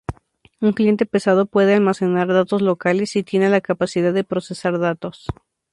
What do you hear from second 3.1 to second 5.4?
y tiene la capacidad de procesar datos.